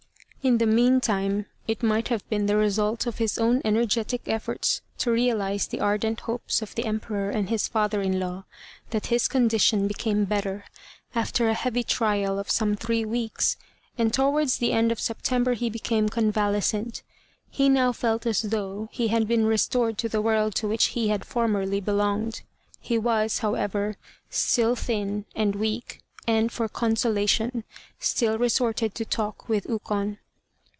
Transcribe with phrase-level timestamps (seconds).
[0.43, 5.11] In the meantime, it might have been the result of his own energetic efforts to
[5.11, 8.45] realize the ardent hopes of the Emperor and his father in law,
[8.89, 10.65] that his condition became better,
[11.13, 13.55] after a heavy trial of some three weeks;
[13.99, 17.03] and towards the end of September he became convalescent.
[17.51, 21.09] He now felt as though he had been restored to the world to which he
[21.09, 22.41] had formerly belonged.
[22.79, 23.95] He was, however,
[24.31, 27.63] still thin and weak, and, for consolation,
[27.99, 30.17] still resorted to talk with Ukon.